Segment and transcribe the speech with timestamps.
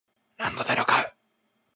[0.37, 1.13] ランドセルを買う